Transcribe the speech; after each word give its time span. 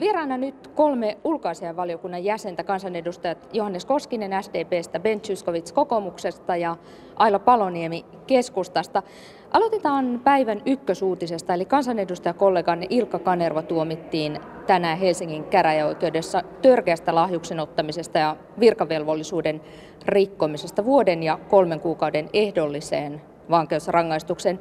Vieraana 0.00 0.36
nyt 0.36 0.68
kolme 0.68 1.18
ulkoasianvaliokunnan 1.24 2.24
jäsentä, 2.24 2.64
kansanedustajat 2.64 3.48
Johannes 3.52 3.84
Koskinen 3.84 4.42
SDPstä, 4.42 5.00
Ben 5.00 5.20
Zyskowicz 5.20 5.72
kokoomuksesta 5.72 6.56
ja 6.56 6.76
Aila 7.16 7.38
Paloniemi 7.38 8.04
keskustasta. 8.26 9.02
Aloitetaan 9.50 10.20
päivän 10.24 10.62
ykkösuutisesta, 10.66 11.54
eli 11.54 11.64
kansanedustajakolleganne 11.64 12.86
Ilkka 12.90 13.18
Kanerva 13.18 13.62
tuomittiin 13.62 14.40
tänään 14.66 14.98
Helsingin 14.98 15.44
käräjäoikeudessa 15.44 16.42
törkeästä 16.62 17.14
lahjuksen 17.14 17.60
ottamisesta 17.60 18.18
ja 18.18 18.36
virkavelvollisuuden 18.60 19.60
rikkomisesta 20.06 20.84
vuoden 20.84 21.22
ja 21.22 21.38
kolmen 21.48 21.80
kuukauden 21.80 22.30
ehdolliseen 22.32 23.20
vankeusrangaistukseen. 23.50 24.58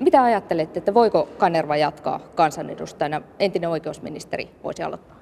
Mitä 0.00 0.22
ajattelette, 0.22 0.78
että 0.78 0.94
voiko 0.94 1.28
Kanerva 1.38 1.76
jatkaa 1.76 2.20
kansanedustajana? 2.34 3.22
Entinen 3.38 3.70
oikeusministeri 3.70 4.50
voisi 4.64 4.82
aloittaa. 4.82 5.16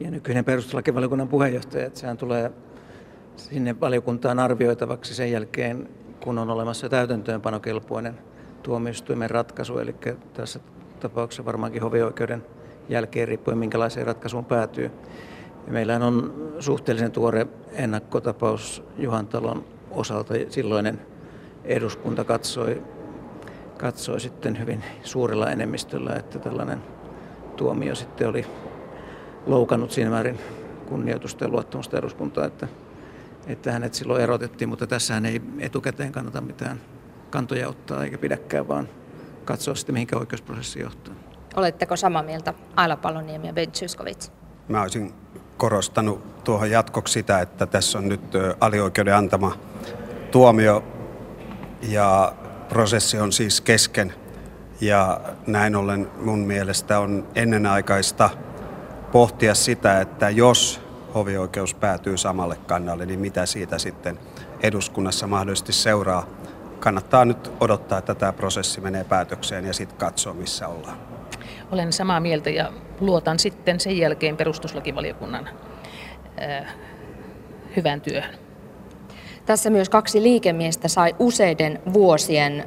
Ja 0.00 0.10
nykyinen 0.10 0.44
perustuslakivaliokunnan 0.44 1.28
puheenjohtaja, 1.28 1.86
että 1.86 2.00
sehän 2.00 2.16
tulee 2.16 2.50
sinne 3.36 3.80
valiokuntaan 3.80 4.38
arvioitavaksi 4.38 5.14
sen 5.14 5.32
jälkeen, 5.32 5.88
kun 6.24 6.38
on 6.38 6.50
olemassa 6.50 6.88
täytäntöönpanokelpoinen 6.88 8.18
tuomioistuimen 8.62 9.30
ratkaisu. 9.30 9.78
Eli 9.78 9.94
tässä 10.34 10.60
tapauksessa 11.00 11.44
varmaankin 11.44 11.82
hovioikeuden 11.82 12.46
jälkeen 12.88 13.28
riippuen 13.28 13.58
minkälaiseen 13.58 14.06
ratkaisuun 14.06 14.44
päätyy. 14.44 14.90
Ja 15.66 15.72
meillä 15.72 15.96
on 15.96 16.34
suhteellisen 16.58 17.12
tuore 17.12 17.46
ennakkotapaus 17.72 18.82
Juhantalon 18.98 19.64
osalta. 19.90 20.34
Silloinen 20.48 21.00
eduskunta 21.64 22.24
katsoi 22.24 22.82
katsoi 23.80 24.20
sitten 24.20 24.58
hyvin 24.58 24.84
suurella 25.02 25.50
enemmistöllä, 25.50 26.16
että 26.16 26.38
tällainen 26.38 26.82
tuomio 27.56 27.94
sitten 27.94 28.28
oli 28.28 28.46
loukannut 29.46 29.90
siinä 29.90 30.10
määrin 30.10 30.38
kunnioitusta 30.86 31.44
ja 31.44 31.48
luottamusta 31.48 31.98
eduskuntaa, 31.98 32.44
että, 32.44 32.68
että 33.46 33.72
hänet 33.72 33.94
silloin 33.94 34.22
erotettiin, 34.22 34.68
mutta 34.68 34.86
tässähän 34.86 35.26
ei 35.26 35.42
etukäteen 35.58 36.12
kannata 36.12 36.40
mitään 36.40 36.80
kantoja 37.30 37.68
ottaa 37.68 38.04
eikä 38.04 38.18
pidäkään, 38.18 38.68
vaan 38.68 38.88
katsoa 39.44 39.74
sitten 39.74 39.92
mihinkä 39.92 40.16
oikeusprosessi 40.16 40.80
johtaa. 40.80 41.14
Oletteko 41.56 41.96
samaa 41.96 42.22
mieltä 42.22 42.54
Aila 42.76 42.96
Paloniemi 42.96 43.46
ja 43.46 43.52
Ben 43.52 43.72
Zyskowicz? 43.72 44.30
Mä 44.68 44.82
olisin 44.82 45.14
korostanut 45.56 46.44
tuohon 46.44 46.70
jatkoksi 46.70 47.12
sitä, 47.12 47.40
että 47.40 47.66
tässä 47.66 47.98
on 47.98 48.08
nyt 48.08 48.20
alioikeuden 48.60 49.16
antama 49.16 49.56
tuomio 50.30 50.84
ja 51.82 52.32
prosessi 52.70 53.18
on 53.18 53.32
siis 53.32 53.60
kesken 53.60 54.14
ja 54.80 55.20
näin 55.46 55.76
ollen 55.76 56.10
mun 56.22 56.38
mielestä 56.38 56.98
on 57.00 57.28
ennenaikaista 57.34 58.30
pohtia 59.12 59.54
sitä, 59.54 60.00
että 60.00 60.30
jos 60.30 60.80
hovioikeus 61.14 61.74
päätyy 61.74 62.16
samalle 62.16 62.56
kannalle, 62.56 63.06
niin 63.06 63.20
mitä 63.20 63.46
siitä 63.46 63.78
sitten 63.78 64.18
eduskunnassa 64.62 65.26
mahdollisesti 65.26 65.72
seuraa. 65.72 66.26
Kannattaa 66.80 67.24
nyt 67.24 67.52
odottaa, 67.60 67.98
että 67.98 68.14
tämä 68.14 68.32
prosessi 68.32 68.80
menee 68.80 69.04
päätökseen 69.04 69.64
ja 69.64 69.72
sitten 69.72 69.98
katsoa, 69.98 70.34
missä 70.34 70.68
ollaan. 70.68 70.98
Olen 71.70 71.92
samaa 71.92 72.20
mieltä 72.20 72.50
ja 72.50 72.72
luotan 73.00 73.38
sitten 73.38 73.80
sen 73.80 73.98
jälkeen 73.98 74.36
perustuslakivaliokunnan 74.36 75.48
äh, 76.42 76.74
työhön. 78.02 78.49
Tässä 79.46 79.70
myös 79.70 79.88
kaksi 79.88 80.22
liikemiestä 80.22 80.88
sai 80.88 81.14
useiden 81.18 81.80
vuosien 81.92 82.64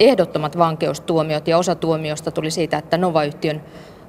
ehdottomat 0.00 0.58
vankeustuomiot 0.58 1.48
ja 1.48 1.58
osa 1.58 1.74
tuomiosta 1.74 2.30
tuli 2.30 2.50
siitä, 2.50 2.78
että 2.78 2.98
Nova-yhtiön 2.98 3.62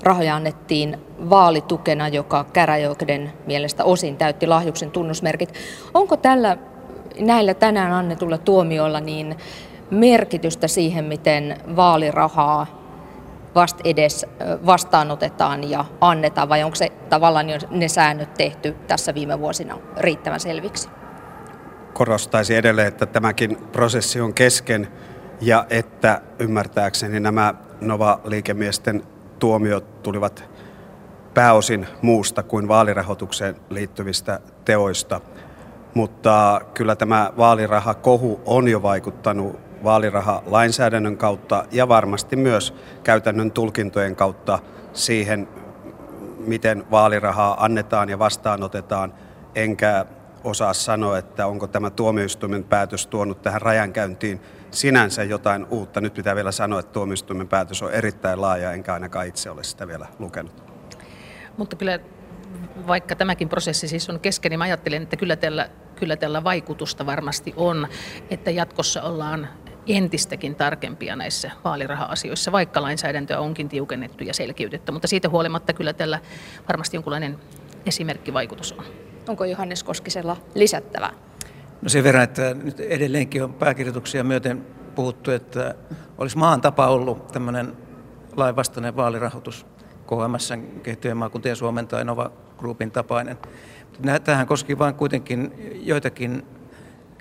rahoja 0.04 0.36
annettiin 0.36 0.98
vaalitukena, 1.30 2.08
joka 2.08 2.44
käräjäoikeuden 2.44 3.34
mielestä 3.46 3.84
osin 3.84 4.18
täytti 4.18 4.48
lahjuksen 4.48 4.92
tunnusmerkit. 4.92 5.54
Onko 5.94 6.18
tällä 6.18 6.58
näillä 7.20 7.54
tänään 7.54 7.92
annetulla 7.92 8.38
tuomioilla 8.38 9.00
niin 9.00 9.36
merkitystä 9.92 10.68
siihen, 10.68 11.06
miten 11.06 11.58
vaalirahaa 11.76 12.68
vast 13.56 13.78
edes 13.84 14.26
vastaanotetaan 14.66 15.70
ja 15.70 15.86
annetaan, 16.02 16.50
vai 16.50 16.64
onko 16.64 16.76
se 16.76 16.90
tavallaan 17.10 17.46
ne 17.70 17.88
säännöt 17.88 18.34
tehty 18.34 18.76
tässä 18.88 19.14
viime 19.14 19.40
vuosina 19.40 19.78
riittävän 19.98 20.40
selviksi? 20.40 20.90
Korostaisi 21.98 22.56
edelleen, 22.56 22.88
että 22.88 23.06
tämäkin 23.06 23.58
prosessi 23.72 24.22
on 24.22 24.34
kesken 24.34 24.88
ja 25.42 25.66
että 25.70 26.22
ymmärtääkseni 26.40 27.20
nämä 27.20 27.54
Nova-liikemiesten 27.82 29.04
tuomiot 29.40 30.04
tulivat 30.04 30.44
pääosin 31.34 31.88
muusta 32.02 32.44
kuin 32.44 32.68
vaalirahoitukseen 32.68 33.56
liittyvistä 33.70 34.40
teoista. 34.66 35.22
Mutta 35.94 36.62
kyllä 36.74 36.96
tämä 36.96 37.32
vaalirahakohu 37.38 38.42
on 38.46 38.68
jo 38.68 38.82
vaikuttanut 38.82 39.60
vaalirahalainsäädännön 39.84 41.18
kautta 41.18 41.66
ja 41.72 41.88
varmasti 41.88 42.36
myös 42.36 42.74
käytännön 43.04 43.52
tulkintojen 43.52 44.16
kautta 44.16 44.60
siihen, 44.94 45.48
miten 46.38 46.84
vaalirahaa 46.92 47.66
annetaan 47.66 48.10
ja 48.10 48.20
vastaanotetaan, 48.20 49.14
enkä 49.56 50.06
osaa 50.48 50.74
sanoa, 50.74 51.18
että 51.18 51.48
onko 51.48 51.68
tämä 51.68 51.90
tuomioistuimen 51.90 52.64
päätös 52.64 53.08
tuonut 53.08 53.42
tähän 53.42 53.62
rajankäyntiin 53.62 54.42
sinänsä 54.72 55.24
jotain 55.24 55.66
uutta. 55.70 56.02
Nyt 56.02 56.14
pitää 56.14 56.36
vielä 56.36 56.52
sanoa, 56.52 56.80
että 56.80 56.92
tuomioistuimen 56.92 57.48
päätös 57.48 57.84
on 57.84 57.94
erittäin 57.94 58.42
laaja, 58.42 58.72
enkä 58.72 58.94
ainakaan 58.94 59.28
itse 59.28 59.50
ole 59.50 59.64
sitä 59.64 59.88
vielä 59.88 60.08
lukenut. 60.20 60.64
Mutta 61.58 61.76
kyllä 61.76 62.00
vaikka 62.88 63.16
tämäkin 63.16 63.50
prosessi 63.50 63.88
siis 63.88 64.10
on 64.10 64.20
kesken, 64.20 64.50
niin 64.50 64.60
mä 64.60 64.64
ajattelen, 64.64 65.04
että 65.04 65.18
kyllä 65.18 65.36
tällä, 65.36 65.70
kyllä 65.96 66.16
tällä 66.16 66.44
vaikutusta 66.44 67.06
varmasti 67.06 67.54
on, 67.56 67.88
että 68.30 68.52
jatkossa 68.52 69.02
ollaan 69.02 69.48
entistäkin 69.88 70.56
tarkempia 70.56 71.16
näissä 71.16 71.52
vaaliraha-asioissa, 71.64 72.52
vaikka 72.52 72.82
lainsäädäntöä 72.82 73.40
onkin 73.40 73.70
tiukennettu 73.70 74.24
ja 74.24 74.34
selkiytetty, 74.34 74.92
mutta 74.92 75.08
siitä 75.08 75.30
huolimatta 75.30 75.74
kyllä 75.74 75.94
tällä 75.94 76.20
varmasti 76.68 76.98
jonkunlainen 76.98 77.40
esimerkkivaikutus 77.86 78.72
on. 78.72 79.07
Onko 79.30 79.46
Johannes 79.46 79.84
Koskisella 79.84 80.38
lisättävää? 80.56 81.14
No 81.82 81.90
sen 81.90 82.04
verran, 82.04 82.24
että 82.24 82.54
nyt 82.54 82.80
edelleenkin 82.80 83.44
on 83.44 83.54
pääkirjoituksia 83.54 84.24
myöten 84.24 84.66
puhuttu, 84.96 85.32
että 85.32 85.76
olisi 86.18 86.38
maan 86.38 86.62
tapa 86.62 86.88
ollut 86.88 87.28
tämmöinen 87.28 87.74
lainvastainen 88.36 88.96
vaalirahoitus 88.96 89.66
KMS, 90.08 90.54
kehittyjen 90.84 91.18
maakuntien 91.18 91.56
Suomen 91.56 91.88
tai 91.88 92.06
Nova 92.06 92.32
Groupin 92.58 92.92
tapainen. 92.92 93.38
Tähän 94.24 94.48
koski 94.48 94.80
vain 94.80 94.96
kuitenkin 94.96 95.54
joitakin, 95.84 96.46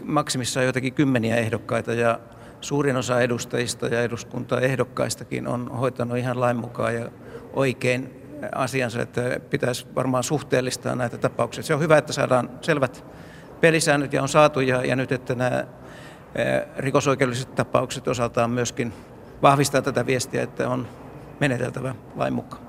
maksimissaan 0.05 0.65
joitakin 0.65 0.94
kymmeniä 0.94 1.37
ehdokkaita 1.37 1.93
ja 1.93 2.21
suurin 2.61 2.97
osa 2.97 3.21
edustajista 3.21 3.87
ja 3.87 4.03
eduskuntaa 4.03 4.61
ehdokkaistakin 4.61 5.49
on 5.49 5.69
hoitanut 5.69 6.19
ihan 6.19 6.41
lain 6.41 6.56
mukaan 6.56 6.94
ja 6.94 7.11
oikein 7.53 8.25
asiansa, 8.55 9.03
että 9.03 9.21
pitäisi 9.51 9.87
varmaan 9.95 10.25
suhteellistaa 10.25 10.95
näitä 10.95 11.19
tapauksia. 11.19 11.63
Se 11.63 11.75
on 11.75 11.81
hyvä, 11.81 11.99
että 11.99 12.13
saadaan 12.13 12.51
selvät 12.61 13.05
pelisäännöt 13.61 14.13
ja 14.13 14.23
on 14.23 14.29
saatu 14.29 14.61
ja, 14.61 14.85
ja 14.85 14.97
nyt, 14.97 15.13
että 15.13 15.35
nämä 15.35 15.65
rikosoikeudelliset 16.77 17.55
tapaukset 17.55 18.09
osaltaan 18.09 18.51
myöskin 18.51 18.93
vahvistaa 19.43 19.83
tätä 19.83 20.07
viestiä, 20.07 20.43
että 20.43 20.69
on 20.69 20.89
meneteltävä 21.41 21.95
lain 22.17 22.33
mukaan. 22.33 22.67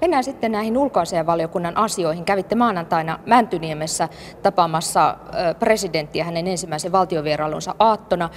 Mennään 0.00 0.24
sitten 0.24 0.52
näihin 0.52 0.76
ulkoasianvaliokunnan 0.76 1.76
asioihin. 1.76 2.24
Kävitte 2.24 2.54
maanantaina 2.54 3.18
Mäntyniemessä 3.26 4.08
tapaamassa 4.42 5.16
presidenttiä 5.58 6.24
hänen 6.24 6.46
ensimmäisen 6.46 6.92
valtiovierailunsa 6.92 7.74
aattona 7.78 8.30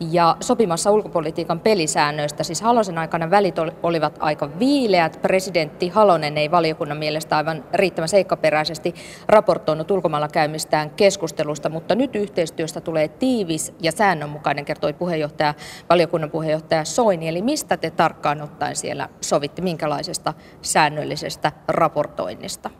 ja 0.00 0.36
sopimassa 0.40 0.90
ulkopolitiikan 0.90 1.60
pelisäännöistä. 1.60 2.44
Siis 2.44 2.62
Halosen 2.62 2.98
aikana 2.98 3.30
välit 3.30 3.56
olivat 3.82 4.16
aika 4.20 4.58
viileät. 4.58 5.18
Presidentti 5.22 5.88
Halonen 5.88 6.38
ei 6.38 6.50
valiokunnan 6.50 6.98
mielestä 6.98 7.36
aivan 7.36 7.64
riittävän 7.74 8.08
seikkaperäisesti 8.08 8.94
raportoinut 9.28 9.90
ulkomailla 9.90 10.28
käymistään 10.28 10.90
keskustelusta, 10.90 11.68
mutta 11.68 11.94
nyt 11.94 12.16
yhteistyöstä 12.16 12.80
tulee 12.80 13.08
tiivis 13.08 13.74
ja 13.80 13.92
säännönmukainen, 13.92 14.64
kertoi 14.64 14.92
puheenjohtaja, 14.92 15.54
valiokunnan 15.90 16.30
puheenjohtaja 16.30 16.84
Soini. 16.84 17.28
Eli 17.28 17.42
mistä 17.42 17.76
te 17.76 17.90
tarkkaan 17.90 18.42
ottaen 18.42 18.76
siellä 18.76 19.08
sovitte, 19.20 19.62
minkälaisesta 19.62 20.34
säännöllisestä 20.62 21.52
raportoinnista? 21.68 22.70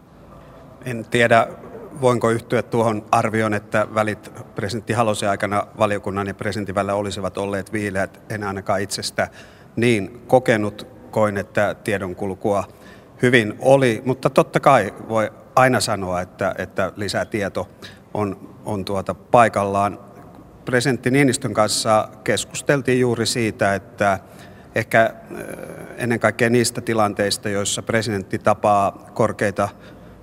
En 0.85 1.05
tiedä, 1.11 1.47
voinko 2.01 2.31
yhtyä 2.31 2.63
tuohon 2.63 3.05
arvioon, 3.11 3.55
että 3.55 3.87
välit 3.95 4.33
presidentti 4.55 4.93
Halosen 4.93 5.31
aikana 5.31 5.67
valiokunnan 5.79 6.27
ja 6.27 6.35
presidentin 6.35 6.75
välillä 6.75 6.95
olisivat 6.95 7.39
olleet 7.39 7.73
viileät. 7.73 8.21
En 8.31 8.45
ainakaan 8.45 8.81
itsestä 8.81 9.29
niin 9.77 10.23
kokenut. 10.27 10.95
Koin, 11.11 11.37
että 11.37 11.75
tiedonkulkua 11.85 12.65
hyvin 13.23 13.55
oli, 13.59 14.03
mutta 14.05 14.31
totta 14.31 14.61
kai 14.61 14.95
voi 15.09 15.31
aina 15.57 15.81
sanoa, 15.81 16.21
että, 16.21 16.55
että 16.59 16.93
lisätieto 16.97 17.69
on, 18.15 18.57
on 18.65 18.85
tuota 18.85 19.15
paikallaan. 19.15 19.99
Presidentti 20.65 21.11
Niinistön 21.11 21.55
kanssa 21.55 22.09
keskusteltiin 22.25 23.01
juuri 23.01 23.27
siitä, 23.27 23.75
että 23.75 24.19
ehkä 24.75 25.15
ennen 25.97 26.21
kaikkea 26.21 26.51
niistä 26.51 26.81
tilanteista, 26.81 27.49
joissa 27.49 27.83
presidentti 27.83 28.39
tapaa 28.39 29.11
korkeita 29.15 29.69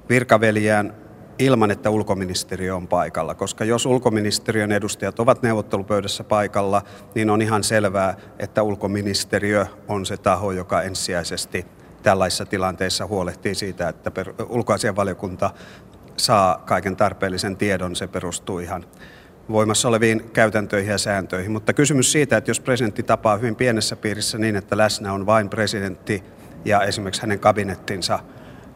virkaveliään 0.10 1.01
ilman, 1.42 1.72
että 1.72 1.90
ulkoministeriö 1.90 2.76
on 2.76 2.88
paikalla. 2.88 3.36
Koska 3.36 3.66
jos 3.66 3.86
ulkoministeriön 3.86 4.72
edustajat 4.72 5.20
ovat 5.20 5.42
neuvottelupöydässä 5.42 6.24
paikalla, 6.24 6.82
niin 7.16 7.30
on 7.30 7.42
ihan 7.42 7.64
selvää, 7.64 8.18
että 8.40 8.64
ulkoministeriö 8.64 9.66
on 9.88 10.06
se 10.06 10.18
taho, 10.18 10.52
joka 10.52 10.82
ensisijaisesti 10.82 11.66
tällaisissa 12.04 12.46
tilanteissa 12.46 13.08
huolehtii 13.08 13.56
siitä, 13.56 13.90
että 13.90 14.12
ulkoasianvaliokunta 14.50 15.52
saa 16.18 16.64
kaiken 16.66 16.96
tarpeellisen 16.96 17.58
tiedon. 17.58 17.96
Se 17.96 18.08
perustuu 18.08 18.60
ihan 18.60 18.86
voimassa 19.52 19.88
oleviin 19.88 20.30
käytäntöihin 20.34 20.92
ja 20.92 20.98
sääntöihin. 20.98 21.52
Mutta 21.52 21.74
kysymys 21.74 22.12
siitä, 22.12 22.38
että 22.38 22.50
jos 22.50 22.60
presidentti 22.60 23.04
tapaa 23.04 23.38
hyvin 23.38 23.56
pienessä 23.56 23.96
piirissä 23.96 24.38
niin, 24.38 24.56
että 24.56 24.78
läsnä 24.78 25.14
on 25.14 25.26
vain 25.26 25.50
presidentti 25.50 26.24
ja 26.66 26.82
esimerkiksi 26.82 27.22
hänen 27.22 27.40
kabinettinsa 27.40 28.20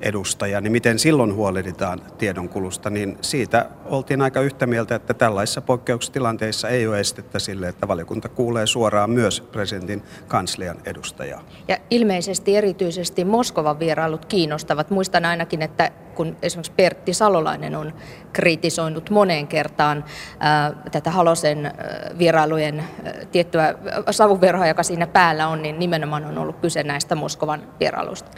edustaja, 0.01 0.61
niin 0.61 0.71
miten 0.71 0.99
silloin 0.99 1.33
huolehditaan 1.33 2.01
tiedonkulusta, 2.17 2.89
niin 2.89 3.17
siitä 3.21 3.69
oltiin 3.85 4.21
aika 4.21 4.41
yhtä 4.41 4.67
mieltä, 4.67 4.95
että 4.95 5.13
tällaisissa 5.13 5.61
poikkeustilanteissa 5.61 6.69
ei 6.69 6.87
ole 6.87 6.99
estettä 6.99 7.39
sille, 7.39 7.67
että 7.67 7.87
valiokunta 7.87 8.29
kuulee 8.29 8.67
suoraan 8.67 9.09
myös 9.09 9.41
presidentin 9.41 10.03
kanslian 10.27 10.77
edustajaa. 10.85 11.41
Ja 11.67 11.77
ilmeisesti 11.89 12.55
erityisesti 12.55 13.25
Moskovan 13.25 13.79
vierailut 13.79 14.25
kiinnostavat. 14.25 14.89
Muistan 14.89 15.25
ainakin, 15.25 15.61
että 15.61 15.91
kun 16.15 16.37
esimerkiksi 16.41 16.71
Pertti 16.75 17.13
Salolainen 17.13 17.75
on 17.75 17.93
kritisoinut 18.33 19.09
moneen 19.09 19.47
kertaan 19.47 20.05
ää, 20.39 20.73
tätä 20.91 21.11
Halosen 21.11 21.65
ää, 21.65 21.73
vierailujen 22.17 22.79
ää, 22.79 23.13
tiettyä 23.31 23.75
savuverhoa, 24.11 24.67
joka 24.67 24.83
siinä 24.83 25.07
päällä 25.07 25.47
on, 25.47 25.61
niin 25.61 25.79
nimenomaan 25.79 26.25
on 26.25 26.37
ollut 26.37 26.59
kyse 26.59 26.83
näistä 26.83 27.15
Moskovan 27.15 27.63
vierailuista. 27.79 28.31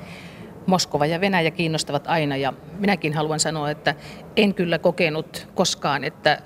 Moskova 0.68 1.06
ja 1.06 1.22
Venäjä 1.22 1.52
kiinnostavat 1.52 2.08
aina 2.08 2.38
ja 2.38 2.54
minäkin 2.80 3.14
haluan 3.14 3.40
sanoa, 3.40 3.72
että 3.72 3.96
en 4.36 4.54
kyllä 4.54 4.80
kokenut 4.80 5.48
koskaan, 5.56 6.04
että 6.04 6.42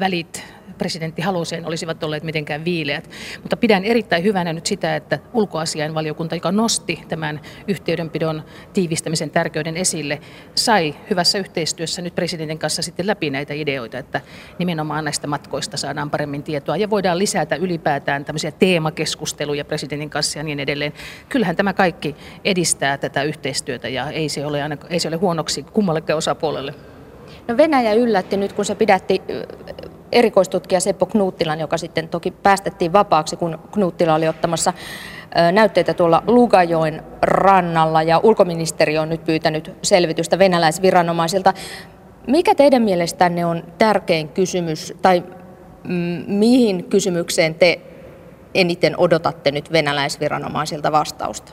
välit 0.00 0.44
presidentti 0.82 1.22
Haloseen 1.22 1.66
olisivat 1.66 2.04
olleet 2.04 2.22
mitenkään 2.22 2.64
viileät. 2.64 3.10
Mutta 3.42 3.56
pidän 3.56 3.84
erittäin 3.84 4.24
hyvänä 4.24 4.52
nyt 4.52 4.66
sitä, 4.66 4.96
että 4.96 5.18
ulkoasiainvaliokunta, 5.32 6.34
joka 6.34 6.52
nosti 6.52 7.04
tämän 7.08 7.40
yhteydenpidon 7.68 8.42
tiivistämisen 8.72 9.30
tärkeyden 9.30 9.76
esille, 9.76 10.20
sai 10.54 10.94
hyvässä 11.10 11.38
yhteistyössä 11.38 12.02
nyt 12.02 12.14
presidentin 12.14 12.58
kanssa 12.58 12.82
sitten 12.82 13.06
läpi 13.06 13.30
näitä 13.30 13.54
ideoita, 13.54 13.98
että 13.98 14.20
nimenomaan 14.58 15.04
näistä 15.04 15.26
matkoista 15.26 15.76
saadaan 15.76 16.10
paremmin 16.10 16.42
tietoa 16.42 16.76
ja 16.76 16.90
voidaan 16.90 17.18
lisätä 17.18 17.56
ylipäätään 17.56 18.24
tämmöisiä 18.24 18.50
teemakeskusteluja 18.50 19.64
presidentin 19.64 20.10
kanssa 20.10 20.38
ja 20.38 20.42
niin 20.42 20.60
edelleen. 20.60 20.92
Kyllähän 21.28 21.56
tämä 21.56 21.72
kaikki 21.72 22.16
edistää 22.44 22.98
tätä 22.98 23.22
yhteistyötä 23.22 23.88
ja 23.88 24.10
ei 24.10 24.28
se 24.28 24.46
ole, 24.46 24.62
aina, 24.62 24.76
ei 24.90 24.98
se 24.98 25.08
ole 25.08 25.16
huonoksi 25.16 25.62
kummallekaan 25.62 26.18
osapuolelle. 26.18 26.74
No 27.48 27.56
Venäjä 27.56 27.92
yllätti 27.94 28.36
nyt, 28.36 28.52
kun 28.52 28.64
se 28.64 28.74
pidätti 28.74 29.22
erikoistutkija 30.12 30.80
Seppo 30.80 31.06
Knuuttilan, 31.06 31.60
joka 31.60 31.78
sitten 31.78 32.08
toki 32.08 32.30
päästettiin 32.30 32.92
vapaaksi, 32.92 33.36
kun 33.36 33.58
Knuuttila 33.72 34.14
oli 34.14 34.28
ottamassa 34.28 34.72
näytteitä 35.52 35.94
tuolla 35.94 36.22
Lugajoen 36.26 37.02
rannalla 37.22 38.02
ja 38.02 38.20
ulkoministeri 38.22 38.98
on 38.98 39.08
nyt 39.08 39.24
pyytänyt 39.24 39.72
selvitystä 39.82 40.38
venäläisviranomaisilta. 40.38 41.52
Mikä 42.26 42.54
teidän 42.54 42.82
mielestänne 42.82 43.46
on 43.46 43.62
tärkein 43.78 44.28
kysymys 44.28 44.94
tai 45.02 45.22
mihin 46.26 46.84
kysymykseen 46.84 47.54
te 47.54 47.80
eniten 48.54 48.98
odotatte 48.98 49.50
nyt 49.50 49.72
venäläisviranomaisilta 49.72 50.92
vastausta? 50.92 51.52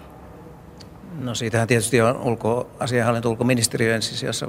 No 1.20 1.36
siitähän 1.36 1.68
tietysti 1.68 2.02
on 2.02 2.22
ulkoasianhallinto 2.22 3.30
ulkoministeriö 3.30 3.96
ensisijassa 3.96 4.48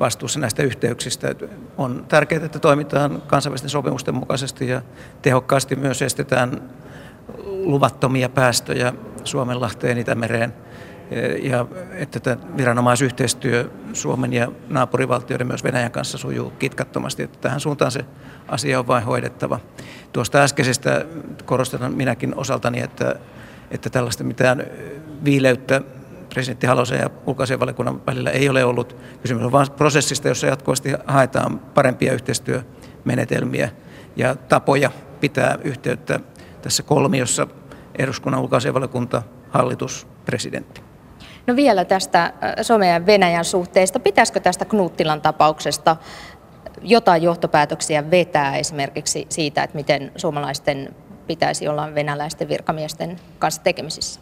vastuussa 0.00 0.40
näistä 0.40 0.62
yhteyksistä. 0.62 1.34
On 1.78 2.04
tärkeää, 2.08 2.44
että 2.44 2.58
toimitaan 2.58 3.22
kansainvälisten 3.26 3.70
sopimusten 3.70 4.14
mukaisesti 4.14 4.68
ja 4.68 4.82
tehokkaasti 5.22 5.76
myös 5.76 6.02
estetään 6.02 6.70
luvattomia 7.44 8.28
päästöjä 8.28 8.92
Suomenlahteen, 9.24 9.98
Itämereen 9.98 10.54
ja 11.42 11.66
että 11.92 12.20
tämä 12.20 12.36
viranomaisyhteistyö 12.56 13.70
Suomen 13.92 14.32
ja 14.32 14.52
naapurivaltioiden 14.68 15.46
myös 15.46 15.64
Venäjän 15.64 15.90
kanssa 15.90 16.18
sujuu 16.18 16.50
kitkattomasti, 16.50 17.22
että 17.22 17.38
tähän 17.40 17.60
suuntaan 17.60 17.90
se 17.90 18.04
asia 18.48 18.78
on 18.78 18.86
vain 18.86 19.04
hoidettava. 19.04 19.60
Tuosta 20.12 20.42
äskeisestä 20.42 21.04
korostan 21.44 21.94
minäkin 21.94 22.34
osaltani, 22.36 22.80
että, 22.80 23.14
että 23.70 23.90
tällaista 23.90 24.24
mitään 24.24 24.66
viileyttä 25.24 25.80
presidentti 26.34 26.66
Halosen 26.66 26.98
ja 26.98 27.10
ulkoasianvaliokunnan 27.26 28.06
välillä 28.06 28.30
ei 28.30 28.48
ole 28.48 28.64
ollut. 28.64 28.96
Kysymys 29.22 29.44
on 29.44 29.52
vain 29.52 29.70
prosessista, 29.70 30.28
jossa 30.28 30.46
jatkuvasti 30.46 30.92
haetaan 31.06 31.58
parempia 31.58 32.12
yhteistyömenetelmiä 32.12 33.68
ja 34.16 34.34
tapoja 34.34 34.90
pitää 35.20 35.58
yhteyttä 35.64 36.20
tässä 36.62 36.82
kolmiossa 36.82 37.46
eduskunnan 37.98 38.40
ulkoasianvaliokunta, 38.40 39.22
hallitus, 39.50 40.06
presidentti. 40.24 40.82
No 41.46 41.56
vielä 41.56 41.84
tästä 41.84 42.24
äh, 42.24 42.32
Suomen 42.62 42.88
ja 42.88 43.06
Venäjän 43.06 43.44
suhteesta. 43.44 44.00
Pitäisikö 44.00 44.40
tästä 44.40 44.64
Knuttilan 44.64 45.20
tapauksesta 45.20 45.96
jotain 46.82 47.22
johtopäätöksiä 47.22 48.10
vetää 48.10 48.56
esimerkiksi 48.56 49.26
siitä, 49.28 49.62
että 49.62 49.76
miten 49.76 50.12
suomalaisten 50.16 50.94
pitäisi 51.26 51.68
olla 51.68 51.94
venäläisten 51.94 52.48
virkamiesten 52.48 53.20
kanssa 53.38 53.62
tekemisissä? 53.62 54.20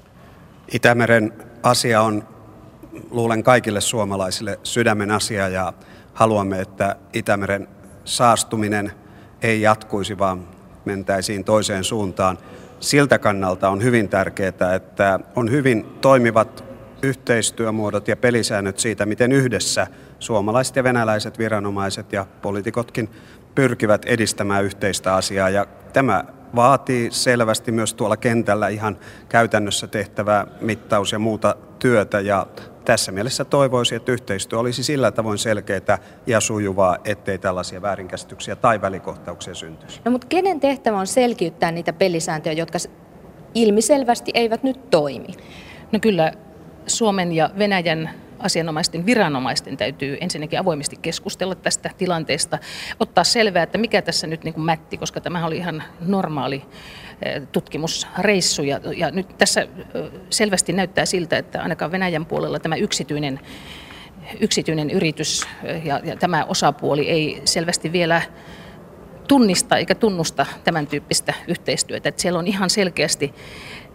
Itämeren 0.72 1.32
asia 1.62 2.02
on, 2.02 2.28
luulen 3.10 3.42
kaikille 3.42 3.80
suomalaisille 3.80 4.60
sydämen 4.62 5.10
asia 5.10 5.48
ja 5.48 5.72
haluamme, 6.14 6.60
että 6.60 6.96
Itämeren 7.12 7.68
saastuminen 8.04 8.92
ei 9.42 9.60
jatkuisi, 9.60 10.18
vaan 10.18 10.48
mentäisiin 10.84 11.44
toiseen 11.44 11.84
suuntaan. 11.84 12.38
Siltä 12.80 13.18
kannalta 13.18 13.68
on 13.68 13.82
hyvin 13.82 14.08
tärkeää, 14.08 14.74
että 14.74 15.20
on 15.36 15.50
hyvin 15.50 15.86
toimivat 16.00 16.64
yhteistyömuodot 17.02 18.08
ja 18.08 18.16
pelisäännöt 18.16 18.78
siitä, 18.78 19.06
miten 19.06 19.32
yhdessä 19.32 19.86
suomalaiset 20.18 20.76
ja 20.76 20.84
venäläiset 20.84 21.38
viranomaiset 21.38 22.12
ja 22.12 22.26
poliitikotkin 22.42 23.08
pyrkivät 23.54 24.04
edistämään 24.04 24.64
yhteistä 24.64 25.14
asiaa. 25.14 25.50
Ja 25.50 25.66
tämä 25.92 26.24
vaatii 26.56 27.10
selvästi 27.10 27.72
myös 27.72 27.94
tuolla 27.94 28.16
kentällä 28.16 28.68
ihan 28.68 28.98
käytännössä 29.28 29.86
tehtävää 29.86 30.46
mittaus- 30.60 31.12
ja 31.12 31.18
muuta 31.18 31.56
työtä. 31.78 32.20
Ja 32.20 32.46
tässä 32.84 33.12
mielessä 33.12 33.44
toivoisin, 33.44 33.96
että 33.96 34.12
yhteistyö 34.12 34.58
olisi 34.58 34.82
sillä 34.82 35.10
tavoin 35.10 35.38
selkeää 35.38 35.98
ja 36.26 36.40
sujuvaa, 36.40 36.96
ettei 37.04 37.38
tällaisia 37.38 37.82
väärinkäsityksiä 37.82 38.56
tai 38.56 38.80
välikohtauksia 38.80 39.54
syntyisi. 39.54 40.00
No 40.04 40.10
mutta 40.10 40.26
kenen 40.26 40.60
tehtävä 40.60 40.98
on 40.98 41.06
selkiyttää 41.06 41.72
niitä 41.72 41.92
pelisääntöjä, 41.92 42.52
jotka 42.52 42.78
ilmiselvästi 43.54 44.30
eivät 44.34 44.62
nyt 44.62 44.90
toimi? 44.90 45.34
No 45.92 45.98
kyllä 46.02 46.32
Suomen 46.86 47.32
ja 47.32 47.50
Venäjän 47.58 48.10
asianomaisten 48.38 49.06
viranomaisten 49.06 49.76
täytyy 49.76 50.18
ensinnäkin 50.20 50.58
avoimesti 50.58 50.96
keskustella 51.02 51.54
tästä 51.54 51.90
tilanteesta, 51.98 52.58
ottaa 53.00 53.24
selvää, 53.24 53.62
että 53.62 53.78
mikä 53.78 54.02
tässä 54.02 54.26
nyt 54.26 54.44
niin 54.44 54.54
kuin 54.54 54.64
mätti, 54.64 54.96
koska 54.96 55.20
tämä 55.20 55.46
oli 55.46 55.56
ihan 55.56 55.82
normaali 56.00 56.62
eh, 57.22 57.42
tutkimusreissu. 57.52 58.62
Ja, 58.62 58.80
ja 58.96 59.10
nyt 59.10 59.38
tässä 59.38 59.60
eh, 59.60 59.68
selvästi 60.30 60.72
näyttää 60.72 61.06
siltä, 61.06 61.38
että 61.38 61.62
ainakaan 61.62 61.92
Venäjän 61.92 62.26
puolella 62.26 62.58
tämä 62.58 62.76
yksityinen, 62.76 63.40
yksityinen 64.40 64.90
yritys 64.90 65.46
eh, 65.64 65.86
ja, 65.86 66.00
ja 66.04 66.16
tämä 66.16 66.44
osapuoli 66.44 67.08
ei 67.08 67.42
selvästi 67.44 67.92
vielä 67.92 68.22
tunnista 69.28 69.76
eikä 69.76 69.94
tunnusta 69.94 70.46
tämän 70.64 70.86
tyyppistä 70.86 71.34
yhteistyötä. 71.48 72.08
Että 72.08 72.22
siellä 72.22 72.38
on 72.38 72.46
ihan 72.46 72.70
selkeästi 72.70 73.34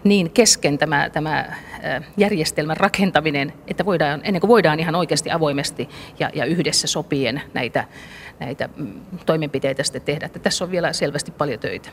niin 0.04 0.32
kesken 0.32 0.78
tämä, 0.78 1.10
tämä 1.10 1.46
järjestelmän 2.18 2.78
rakentaminen, 2.78 3.54
että 3.68 3.86
voidaan, 3.86 4.22
ennen 4.24 4.40
kuin 4.40 4.50
voidaan 4.50 4.80
ihan 4.80 4.96
oikeasti 4.96 5.32
avoimesti 5.32 5.90
ja, 6.20 6.30
ja 6.34 6.46
yhdessä 6.46 6.88
sopien 6.88 7.42
näitä, 7.54 7.86
näitä 8.40 8.70
mm, 8.76 9.02
toimenpiteitä 9.26 9.84
sitten 9.84 10.02
tehdä. 10.02 10.26
Että 10.26 10.40
tässä 10.40 10.64
on 10.66 10.72
vielä 10.72 10.94
selvästi 10.94 11.32
paljon 11.32 11.60
töitä. 11.60 11.90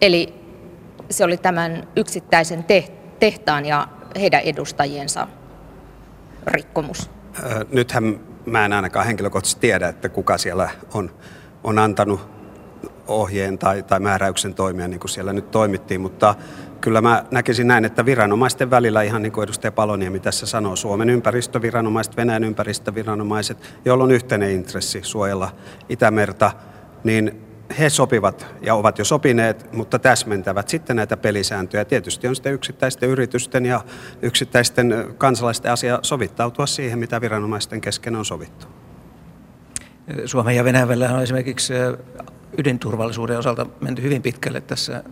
Eli 0.00 0.34
se 1.10 1.24
oli 1.24 1.36
tämän 1.36 1.88
yksittäisen 1.96 2.64
tehtaan 3.18 3.66
ja 3.66 3.88
heidän 4.20 4.40
edustajiensa 4.40 5.28
rikkomus? 6.46 7.10
Nythän 7.72 8.20
mä 8.46 8.64
en 8.64 8.72
ainakaan 8.72 9.06
henkilökohtaisesti 9.06 9.60
tiedä, 9.60 9.88
että 9.88 10.08
kuka 10.08 10.38
siellä 10.38 10.70
on, 10.94 11.10
on 11.64 11.78
antanut 11.78 12.34
ohjeen 13.06 13.58
tai, 13.58 13.82
tai 13.82 14.00
määräyksen 14.00 14.54
toimia 14.54 14.88
niin 14.88 15.00
kuin 15.00 15.10
siellä 15.10 15.32
nyt 15.32 15.50
toimittiin, 15.50 16.00
mutta 16.00 16.34
kyllä 16.80 17.00
mä 17.00 17.24
näkisin 17.30 17.66
näin, 17.66 17.84
että 17.84 18.04
viranomaisten 18.04 18.70
välillä, 18.70 19.02
ihan 19.02 19.22
niin 19.22 19.32
kuin 19.32 19.44
edustaja 19.44 19.72
Paloniemi 19.72 20.20
tässä 20.20 20.46
sanoo, 20.46 20.76
Suomen 20.76 21.10
ympäristöviranomaiset, 21.10 22.16
Venäjän 22.16 22.44
ympäristöviranomaiset, 22.44 23.58
joilla 23.84 24.04
on 24.04 24.10
yhteinen 24.10 24.50
intressi 24.50 25.00
suojella 25.02 25.52
Itämerta, 25.88 26.52
niin 27.04 27.40
he 27.78 27.90
sopivat 27.90 28.46
ja 28.62 28.74
ovat 28.74 28.98
jo 28.98 29.04
sopineet, 29.04 29.72
mutta 29.72 29.98
täsmentävät 29.98 30.68
sitten 30.68 30.96
näitä 30.96 31.16
pelisääntöjä. 31.16 31.84
Tietysti 31.84 32.28
on 32.28 32.34
sitten 32.34 32.52
yksittäisten 32.52 33.08
yritysten 33.08 33.66
ja 33.66 33.80
yksittäisten 34.22 35.14
kansalaisten 35.18 35.72
asia 35.72 35.98
sovittautua 36.02 36.66
siihen, 36.66 36.98
mitä 36.98 37.20
viranomaisten 37.20 37.80
kesken 37.80 38.16
on 38.16 38.24
sovittu. 38.24 38.66
Suomen 40.24 40.56
ja 40.56 40.64
Venäjän 40.64 40.88
välillä 40.88 41.14
on 41.14 41.22
esimerkiksi 41.22 41.74
ydinturvallisuuden 42.58 43.38
osalta 43.38 43.66
menty 43.80 44.02
hyvin 44.02 44.22
pitkälle 44.22 44.60
tässä 44.60 45.04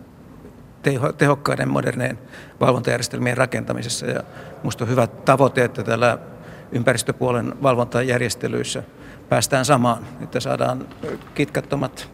tehokkaiden 1.17 1.69
moderneen 1.69 2.19
valvontajärjestelmien 2.59 3.37
rakentamisessa. 3.37 4.05
Ja 4.05 4.23
minusta 4.57 4.83
on 4.83 4.89
hyvä 4.89 5.07
tavoite, 5.07 5.63
että 5.63 5.83
tällä 5.83 6.17
ympäristöpuolen 6.71 7.53
valvontajärjestelyissä 7.63 8.83
päästään 9.29 9.65
samaan, 9.65 10.07
että 10.21 10.39
saadaan 10.39 10.87
kitkattomat 11.35 12.09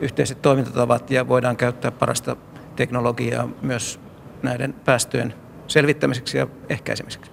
yhteiset 0.00 0.42
toimintatavat 0.42 1.10
ja 1.10 1.28
voidaan 1.28 1.56
käyttää 1.56 1.90
parasta 1.90 2.36
teknologiaa 2.76 3.48
myös 3.62 4.00
näiden 4.42 4.74
päästöjen 4.84 5.34
selvittämiseksi 5.66 6.38
ja 6.38 6.46
ehkäisemiseksi. 6.68 7.30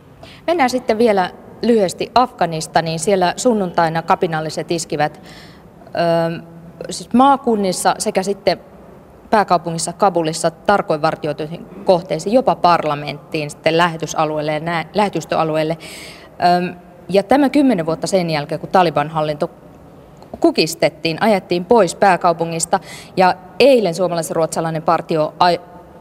Mennään 0.48 0.70
sitten 0.70 0.98
vielä 0.98 1.32
lyhyesti 1.62 2.12
Afganistaniin. 2.16 3.00
Siellä 3.00 3.34
sunnuntaina 3.38 4.02
kapinalliset 4.02 4.72
iskivät 4.72 5.22
ö, 5.78 6.44
siis 6.90 7.14
maakunnissa 7.14 7.96
sekä 7.98 8.24
sitten 8.24 8.60
pääkaupungissa 9.30 9.94
Kabulissa 9.94 10.52
tarkoin 10.52 11.02
vartioituihin 11.02 11.66
kohteisiin, 11.86 12.34
jopa 12.34 12.56
parlamenttiin, 12.56 13.50
sitten 13.50 13.78
lähetysalueelle 13.78 14.54
ja 14.54 14.86
lähetystöalueelle. 14.94 15.78
Ja 17.10 17.24
tämä 17.24 17.50
kymmenen 17.50 17.86
vuotta 17.86 18.08
sen 18.08 18.30
jälkeen, 18.30 18.60
kun 18.60 18.70
Taliban 18.70 19.10
hallinto 19.10 19.50
kukistettiin, 20.40 21.22
ajettiin 21.22 21.66
pois 21.66 21.96
pääkaupungista 21.96 22.80
ja 23.18 23.36
eilen 23.60 23.94
suomalaisen-ruotsalainen 23.94 24.82
partio 24.82 25.34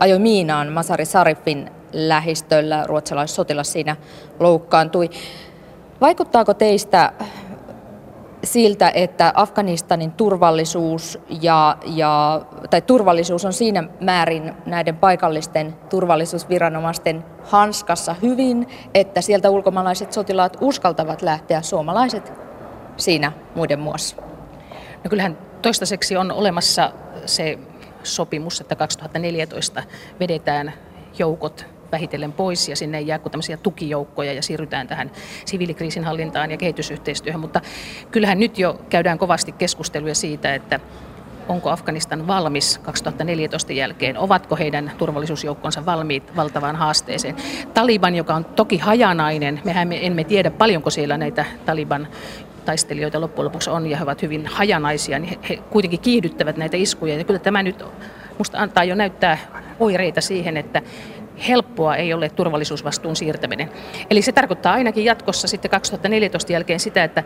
ajoi 0.01 0.19
Miinaan 0.19 0.73
Masari 0.73 1.05
Sarifin 1.05 1.71
lähistöllä, 1.93 2.85
ruotsalaissotilas 2.87 3.73
siinä 3.73 3.97
loukkaantui. 4.41 5.11
Vaikuttaako 6.01 6.55
teistä 6.55 7.13
siltä, 8.45 8.91
että 8.95 9.33
Afganistanin 9.35 10.13
turvallisuus, 10.13 11.19
ja, 11.43 11.77
ja, 11.87 12.41
tai 12.71 12.83
turvallisuus 12.83 13.45
on 13.45 13.53
siinä 13.53 13.85
määrin 14.01 14.55
näiden 14.67 14.97
paikallisten 14.97 15.75
turvallisuusviranomaisten 15.91 17.25
hanskassa 17.45 18.15
hyvin, 18.23 18.69
että 18.95 19.21
sieltä 19.21 19.51
ulkomaalaiset 19.51 20.13
sotilaat 20.13 20.57
uskaltavat 20.61 21.23
lähteä, 21.23 21.63
suomalaiset 21.63 22.33
siinä 22.97 23.33
muiden 23.55 23.79
muassa? 23.79 24.17
No 25.05 25.11
kyllähän 25.11 25.39
toistaiseksi 25.63 26.17
on 26.17 26.33
olemassa 26.33 26.93
se 27.27 27.59
sopimus, 28.03 28.61
että 28.61 28.77
2014 28.77 29.83
vedetään 30.21 30.73
joukot 31.19 31.76
vähitellen 31.93 32.33
pois 32.33 32.69
ja 32.69 32.77
sinne 32.77 33.01
jää 33.01 33.19
kuin 33.19 33.31
tämmöisiä 33.31 33.57
tukijoukkoja 33.57 34.33
ja 34.33 34.43
siirrytään 34.43 34.87
tähän 34.87 35.11
siviilikriisinhallintaan 35.45 36.51
ja 36.51 36.57
kehitysyhteistyöhön. 36.57 37.41
Mutta 37.41 37.61
kyllähän 38.11 38.41
nyt 38.41 38.59
jo 38.59 38.81
käydään 38.89 39.19
kovasti 39.19 39.53
keskusteluja 39.53 40.15
siitä, 40.15 40.55
että 40.55 40.81
onko 41.49 41.71
Afganistan 41.71 42.27
valmis 42.27 42.79
2014 42.79 43.73
jälkeen, 43.73 44.19
ovatko 44.19 44.57
heidän 44.57 44.93
turvallisuusjoukkonsa 44.99 45.87
valmiit 45.87 46.37
valtavaan 46.37 46.77
haasteeseen. 46.77 47.37
Taliban, 47.75 48.15
joka 48.15 48.35
on 48.35 48.45
toki 48.45 48.79
hajanainen, 48.79 49.61
mehän 49.65 49.93
emme 49.93 50.25
tiedä 50.25 50.51
paljonko 50.51 50.91
siellä 50.91 51.19
näitä 51.19 51.45
Taliban 51.67 52.09
taistelijoita 52.65 53.21
loppujen 53.21 53.45
lopuksi 53.45 53.71
on 53.71 53.87
ja 53.87 53.97
he 53.97 54.03
ovat 54.03 54.23
hyvin 54.23 54.47
hajanaisia, 54.47 55.19
niin 55.19 55.39
he 55.49 55.57
kuitenkin 55.57 56.01
kiihdyttävät 56.01 56.57
näitä 56.57 56.77
iskuja. 56.77 57.19
Ja 57.19 57.25
kyllä 57.25 57.41
tämä 57.41 57.63
nyt 57.63 57.85
musta 58.39 58.59
antaa 58.59 58.85
jo 58.85 58.95
näyttää 58.95 59.39
oireita 59.81 60.21
siihen, 60.21 60.57
että 60.57 60.83
helppoa 61.49 61.97
ei 61.97 62.15
ole 62.15 62.29
turvallisuusvastuun 62.29 63.17
siirtäminen. 63.17 63.71
Eli 64.11 64.23
se 64.23 64.33
tarkoittaa 64.33 64.73
ainakin 64.73 65.05
jatkossa 65.05 65.49
sitten 65.49 65.71
2014 65.71 66.53
jälkeen 66.53 66.81
sitä, 66.81 67.05
että 67.05 67.23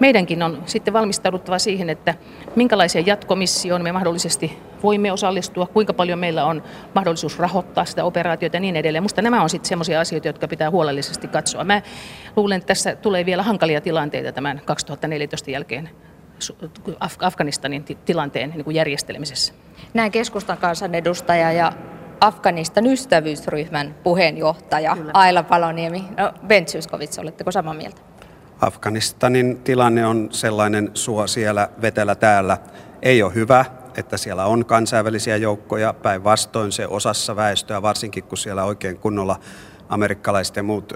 meidänkin 0.00 0.42
on 0.42 0.62
sitten 0.66 0.94
valmistauduttava 0.94 1.58
siihen, 1.58 1.90
että 1.90 2.14
minkälaisia 2.56 3.02
jatkomissioon 3.06 3.82
me 3.82 3.92
mahdollisesti 3.92 4.58
voimme 4.82 5.12
osallistua, 5.12 5.66
kuinka 5.66 5.92
paljon 5.92 6.18
meillä 6.18 6.44
on 6.44 6.62
mahdollisuus 6.94 7.38
rahoittaa 7.38 7.84
sitä 7.84 8.04
operaatiota 8.04 8.56
ja 8.56 8.60
niin 8.60 8.76
edelleen. 8.76 9.02
Minusta 9.02 9.22
nämä 9.22 9.42
on 9.42 9.50
sitten 9.50 9.68
sellaisia 9.68 10.00
asioita, 10.00 10.28
jotka 10.28 10.48
pitää 10.48 10.70
huolellisesti 10.70 11.28
katsoa. 11.28 11.64
Mä 11.64 11.82
luulen, 12.36 12.56
että 12.56 12.66
tässä 12.66 12.96
tulee 12.96 13.26
vielä 13.26 13.42
hankalia 13.42 13.80
tilanteita 13.80 14.32
tämän 14.32 14.60
2014 14.64 15.50
jälkeen 15.50 15.90
Afganistanin 17.20 17.84
tilanteen 18.04 18.50
niin 18.50 18.64
kuin 18.64 18.76
järjestelemisessä. 18.76 19.54
Näin 19.94 20.12
keskustan 20.12 20.58
kansanedustaja 20.58 21.52
ja 21.52 21.72
Afganistan 22.20 22.86
ystävyysryhmän 22.86 23.94
puheenjohtaja 24.02 24.96
Kyllä. 24.96 25.10
Aila 25.14 25.42
Paloniemi. 25.42 26.04
No, 26.18 26.32
Ben 26.46 26.66
Zyskowicz, 26.66 27.18
oletteko 27.18 27.52
samaa 27.52 27.74
mieltä? 27.74 28.00
Afganistanin 28.60 29.60
tilanne 29.64 30.06
on 30.06 30.28
sellainen 30.30 30.90
suo 30.94 31.26
siellä, 31.26 31.68
vetelä 31.82 32.14
täällä. 32.14 32.58
Ei 33.02 33.22
ole 33.22 33.34
hyvä, 33.34 33.64
että 33.96 34.16
siellä 34.16 34.46
on 34.46 34.64
kansainvälisiä 34.64 35.36
joukkoja. 35.36 35.92
Päinvastoin 35.92 36.72
se 36.72 36.86
osassa 36.86 37.36
väestöä, 37.36 37.82
varsinkin 37.82 38.24
kun 38.24 38.38
siellä 38.38 38.64
oikein 38.64 38.98
kunnolla 38.98 39.40
amerikkalaiset 39.88 40.56
ja 40.56 40.62
muut 40.62 40.92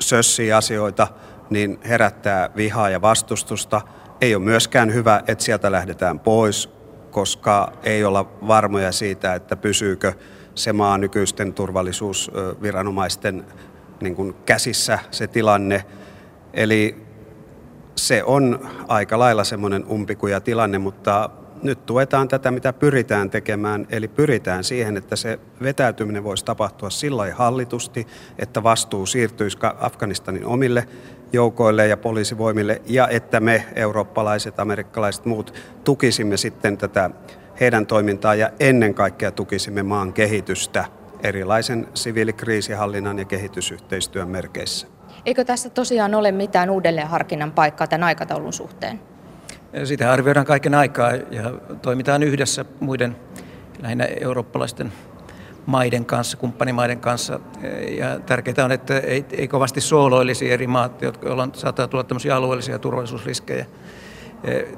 sössii 0.00 0.52
asioita, 0.52 1.08
niin 1.50 1.80
herättää 1.84 2.50
vihaa 2.56 2.90
ja 2.90 3.02
vastustusta. 3.02 3.80
Ei 4.20 4.34
ole 4.34 4.44
myöskään 4.44 4.94
hyvä, 4.94 5.22
että 5.26 5.44
sieltä 5.44 5.72
lähdetään 5.72 6.20
pois, 6.20 6.70
koska 7.10 7.72
ei 7.82 8.04
olla 8.04 8.32
varmoja 8.46 8.92
siitä, 8.92 9.34
että 9.34 9.56
pysyykö 9.56 10.12
se 10.54 10.72
maa 10.72 10.98
nykyisten 10.98 11.52
turvallisuusviranomaisten 11.52 13.44
niin 14.00 14.14
kuin 14.14 14.34
käsissä 14.46 14.98
se 15.10 15.26
tilanne. 15.26 15.84
Eli 16.54 16.96
se 17.96 18.24
on 18.24 18.68
aika 18.88 19.18
lailla 19.18 19.44
semmoinen 19.44 19.84
umpikuja 19.90 20.40
tilanne, 20.40 20.78
mutta 20.78 21.30
nyt 21.62 21.86
tuetaan 21.86 22.28
tätä, 22.28 22.50
mitä 22.50 22.72
pyritään 22.72 23.30
tekemään, 23.30 23.86
eli 23.90 24.08
pyritään 24.08 24.64
siihen, 24.64 24.96
että 24.96 25.16
se 25.16 25.38
vetäytyminen 25.62 26.24
voisi 26.24 26.44
tapahtua 26.44 26.90
sillä 26.90 27.34
hallitusti, 27.34 28.06
että 28.38 28.62
vastuu 28.62 29.06
siirtyisi 29.06 29.58
Afganistanin 29.78 30.46
omille 30.46 30.88
joukoille 31.32 31.86
ja 31.86 31.96
poliisivoimille, 31.96 32.82
ja 32.86 33.08
että 33.08 33.40
me, 33.40 33.66
eurooppalaiset, 33.74 34.60
amerikkalaiset, 34.60 35.24
muut, 35.24 35.54
tukisimme 35.84 36.36
sitten 36.36 36.78
tätä 36.78 37.10
heidän 37.62 37.86
toimintaa 37.86 38.34
ja 38.34 38.50
ennen 38.60 38.94
kaikkea 38.94 39.30
tukisimme 39.30 39.82
maan 39.82 40.12
kehitystä 40.12 40.84
erilaisen 41.22 41.88
siviilikriisihallinnan 41.94 43.18
ja 43.18 43.24
kehitysyhteistyön 43.24 44.28
merkeissä. 44.28 44.86
Eikö 45.26 45.44
tässä 45.44 45.70
tosiaan 45.70 46.14
ole 46.14 46.32
mitään 46.32 46.70
uudelleenharkinnan 46.70 47.52
paikkaa 47.52 47.86
tämän 47.86 48.04
aikataulun 48.04 48.52
suhteen? 48.52 49.00
Sitä 49.84 50.12
arvioidaan 50.12 50.46
kaiken 50.46 50.74
aikaa 50.74 51.10
ja 51.12 51.52
toimitaan 51.82 52.22
yhdessä 52.22 52.64
muiden 52.80 53.16
lähinnä 53.82 54.04
eurooppalaisten 54.20 54.92
maiden 55.66 56.04
kanssa, 56.04 56.36
kumppanimaiden 56.36 57.00
kanssa. 57.00 57.40
Ja 57.98 58.20
tärkeää 58.20 58.64
on, 58.64 58.72
että 58.72 58.98
ei, 58.98 59.24
ei 59.32 59.48
kovasti 59.48 59.80
sooloilisi 59.80 60.50
eri 60.50 60.66
maat, 60.66 61.02
joilla 61.02 61.48
saattaa 61.52 61.88
tulla 61.88 62.04
tämmöisiä 62.04 62.36
alueellisia 62.36 62.78
turvallisuusriskejä. 62.78 63.66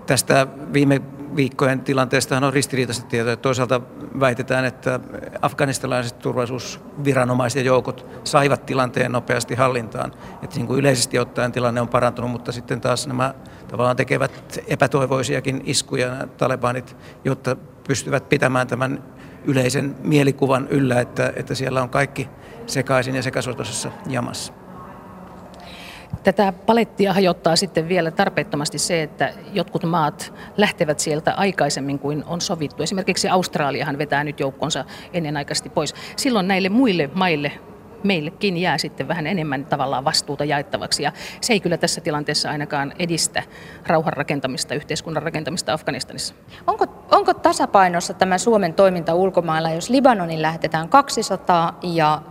Tästä 0.06 0.46
viime 0.72 1.00
viikkojen 1.36 1.80
tilanteesta 1.80 2.36
on 2.36 2.52
ristiriitaista 2.52 3.06
tietoa. 3.06 3.36
Toisaalta 3.36 3.80
väitetään, 4.20 4.64
että 4.64 5.00
afganistalaiset 5.42 6.18
turvallisuusviranomaiset 6.18 7.56
ja 7.56 7.66
joukot 7.66 8.06
saivat 8.24 8.66
tilanteen 8.66 9.12
nopeasti 9.12 9.54
hallintaan. 9.54 10.12
Että 10.42 10.56
niin 10.56 10.66
kuin 10.66 10.78
yleisesti 10.78 11.18
ottaen 11.18 11.52
tilanne 11.52 11.80
on 11.80 11.88
parantunut, 11.88 12.30
mutta 12.30 12.52
sitten 12.52 12.80
taas 12.80 13.06
nämä 13.06 13.34
tavallaan 13.68 13.96
tekevät 13.96 14.60
epätoivoisiakin 14.66 15.62
iskuja 15.64 16.26
talebanit, 16.36 16.96
jotta 17.24 17.56
pystyvät 17.86 18.28
pitämään 18.28 18.66
tämän 18.66 19.02
yleisen 19.44 19.96
mielikuvan 20.02 20.68
yllä, 20.68 21.00
että, 21.00 21.32
että 21.36 21.54
siellä 21.54 21.82
on 21.82 21.90
kaikki 21.90 22.28
sekaisin 22.66 23.14
ja 23.14 23.22
sekasotoisessa 23.22 23.90
jamassa. 24.08 24.63
Tätä 26.22 26.52
palettia 26.66 27.12
hajottaa 27.12 27.56
sitten 27.56 27.88
vielä 27.88 28.10
tarpeettomasti 28.10 28.78
se, 28.78 29.02
että 29.02 29.32
jotkut 29.52 29.84
maat 29.84 30.34
lähtevät 30.56 31.00
sieltä 31.00 31.34
aikaisemmin 31.34 31.98
kuin 31.98 32.24
on 32.26 32.40
sovittu. 32.40 32.82
Esimerkiksi 32.82 33.28
Australiahan 33.28 33.98
vetää 33.98 34.24
nyt 34.24 34.40
joukkonsa 34.40 34.84
ennenaikaisesti 35.12 35.68
pois. 35.68 35.94
Silloin 36.16 36.48
näille 36.48 36.68
muille 36.68 37.10
maille 37.14 37.52
meillekin 38.04 38.56
jää 38.56 38.78
sitten 38.78 39.08
vähän 39.08 39.26
enemmän 39.26 39.64
tavallaan 39.66 40.04
vastuuta 40.04 40.44
jaettavaksi. 40.44 41.02
Ja 41.02 41.12
se 41.40 41.52
ei 41.52 41.60
kyllä 41.60 41.76
tässä 41.76 42.00
tilanteessa 42.00 42.50
ainakaan 42.50 42.92
edistä 42.98 43.42
rauhan 43.86 44.12
rakentamista, 44.12 44.74
yhteiskunnan 44.74 45.22
rakentamista 45.22 45.72
Afganistanissa. 45.72 46.34
Onko, 46.66 46.86
onko 47.10 47.34
tasapainossa 47.34 48.14
tämä 48.14 48.38
Suomen 48.38 48.74
toiminta 48.74 49.14
ulkomailla, 49.14 49.70
jos 49.70 49.90
Libanonin 49.90 50.42
lähetetään 50.42 50.88
200 50.88 51.78
ja 51.82 52.22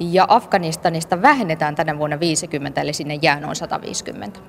ja 0.00 0.26
Afganistanista 0.28 1.22
vähennetään 1.22 1.74
tänä 1.74 1.98
vuonna 1.98 2.20
50, 2.20 2.80
eli 2.80 2.92
sinne 2.92 3.18
jää 3.22 3.40
noin 3.40 3.56
150. 3.56 4.40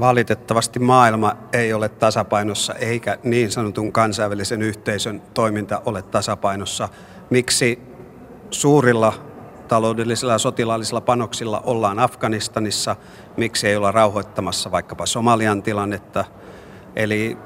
Valitettavasti 0.00 0.78
maailma 0.78 1.36
ei 1.52 1.72
ole 1.72 1.88
tasapainossa 1.88 2.74
eikä 2.74 3.18
niin 3.22 3.50
sanotun 3.50 3.92
kansainvälisen 3.92 4.62
yhteisön 4.62 5.22
toiminta 5.34 5.82
ole 5.86 6.02
tasapainossa. 6.02 6.88
Miksi 7.30 7.78
suurilla 8.50 9.12
taloudellisilla 9.68 10.32
ja 10.32 10.38
sotilaallisilla 10.38 11.00
panoksilla 11.00 11.62
ollaan 11.64 11.98
Afganistanissa, 11.98 12.96
miksi 13.36 13.68
ei 13.68 13.76
olla 13.76 13.92
rauhoittamassa 13.92 14.70
vaikkapa 14.70 15.06
Somalian 15.06 15.62
tilannetta. 15.62 16.24
Eli 16.96 17.38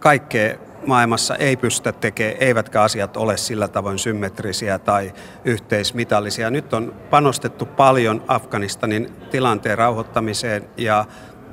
kaikkea 0.00 0.58
maailmassa 0.86 1.36
ei 1.36 1.56
pystytä 1.56 1.92
tekemään, 1.92 2.36
eivätkä 2.40 2.82
asiat 2.82 3.16
ole 3.16 3.36
sillä 3.36 3.68
tavoin 3.68 3.98
symmetrisiä 3.98 4.78
tai 4.78 5.12
yhteismitallisia. 5.44 6.50
Nyt 6.50 6.74
on 6.74 6.94
panostettu 7.10 7.66
paljon 7.66 8.24
Afganistanin 8.28 9.12
tilanteen 9.30 9.78
rauhoittamiseen 9.78 10.68
ja 10.76 11.04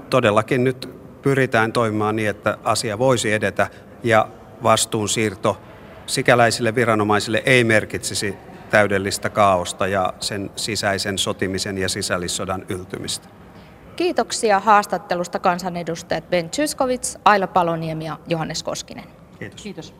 todellakin 0.09 0.63
nyt 0.63 0.89
pyritään 1.21 1.73
toimimaan 1.73 2.15
niin, 2.15 2.29
että 2.29 2.57
asia 2.63 2.99
voisi 2.99 3.33
edetä 3.33 3.67
ja 4.03 4.27
vastuunsiirto 4.63 5.61
sikäläisille 6.05 6.75
viranomaisille 6.75 7.43
ei 7.45 7.63
merkitsisi 7.63 8.35
täydellistä 8.69 9.29
kaaosta 9.29 9.87
ja 9.87 10.13
sen 10.19 10.51
sisäisen 10.55 11.17
sotimisen 11.17 11.77
ja 11.77 11.89
sisällissodan 11.89 12.65
yltymistä. 12.69 13.27
Kiitoksia 13.95 14.59
haastattelusta 14.59 15.39
kansanedustajat 15.39 16.29
Ben 16.29 16.49
Tyskovits, 16.49 17.17
Aila 17.25 17.47
Paloniemi 17.47 18.05
ja 18.05 18.19
Johannes 18.27 18.63
Koskinen. 18.63 19.22
Kiitos. 19.55 19.93